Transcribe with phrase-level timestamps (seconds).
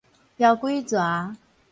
[0.39, 1.35] 枵鬼蛇